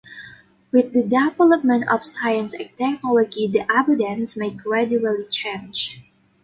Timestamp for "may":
4.35-4.49